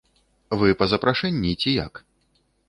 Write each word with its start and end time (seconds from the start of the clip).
Вы 0.61 0.69
па 0.79 0.87
запрашэнні 0.93 1.53
ці 1.65 1.75
як? 1.85 2.03